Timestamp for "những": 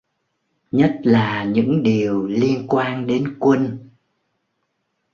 1.43-1.83